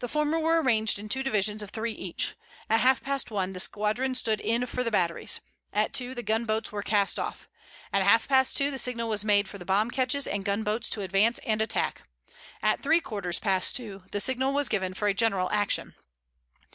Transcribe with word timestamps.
The 0.00 0.08
former 0.08 0.38
were 0.38 0.60
arranged 0.60 0.98
in 0.98 1.08
two 1.08 1.22
divisions 1.22 1.62
of 1.62 1.70
three 1.70 1.92
each. 1.92 2.34
At 2.68 2.80
half 2.80 3.00
past 3.02 3.30
one 3.30 3.54
the 3.54 3.58
squadron 3.60 4.14
stood 4.14 4.38
in 4.42 4.66
for 4.66 4.84
the 4.84 4.90
batteries. 4.90 5.40
At 5.72 5.94
two, 5.94 6.14
the 6.14 6.22
gun 6.22 6.44
boats 6.44 6.70
were 6.70 6.82
cast 6.82 7.18
off. 7.18 7.48
At 7.90 8.02
half 8.02 8.28
past 8.28 8.58
two, 8.58 8.76
signal 8.76 9.08
was 9.08 9.24
made 9.24 9.48
for 9.48 9.56
the 9.56 9.64
bomb 9.64 9.90
ketches 9.90 10.26
and 10.26 10.44
gun 10.44 10.64
boats 10.64 10.90
to 10.90 11.00
advance 11.00 11.38
and 11.46 11.62
attack. 11.62 12.02
At 12.62 12.82
three 12.82 13.00
quarters 13.00 13.38
past 13.38 13.74
two, 13.74 14.02
the 14.10 14.20
signal 14.20 14.52
was 14.52 14.68
given 14.68 14.92
for 14.92 15.08
a 15.08 15.14
general 15.14 15.48
action. 15.50 15.94